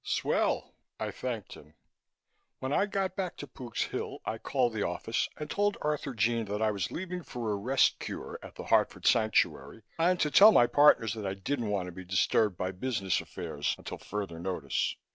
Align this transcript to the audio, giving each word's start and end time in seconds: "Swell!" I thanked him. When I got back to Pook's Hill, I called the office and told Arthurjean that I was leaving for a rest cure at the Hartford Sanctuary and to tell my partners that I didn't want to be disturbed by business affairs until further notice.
"Swell!" 0.03 0.73
I 0.99 1.11
thanked 1.11 1.53
him. 1.53 1.75
When 2.57 2.73
I 2.73 2.87
got 2.87 3.15
back 3.15 3.37
to 3.37 3.45
Pook's 3.45 3.83
Hill, 3.83 4.17
I 4.25 4.39
called 4.39 4.73
the 4.73 4.81
office 4.81 5.29
and 5.37 5.47
told 5.47 5.77
Arthurjean 5.79 6.45
that 6.45 6.59
I 6.59 6.71
was 6.71 6.89
leaving 6.89 7.21
for 7.21 7.51
a 7.51 7.55
rest 7.55 7.99
cure 7.99 8.39
at 8.41 8.55
the 8.55 8.63
Hartford 8.63 9.05
Sanctuary 9.05 9.83
and 9.99 10.19
to 10.19 10.31
tell 10.31 10.51
my 10.51 10.65
partners 10.65 11.13
that 11.13 11.27
I 11.27 11.35
didn't 11.35 11.69
want 11.69 11.85
to 11.85 11.91
be 11.91 12.03
disturbed 12.03 12.57
by 12.57 12.71
business 12.71 13.21
affairs 13.21 13.75
until 13.77 13.99
further 13.99 14.39
notice. 14.39 14.95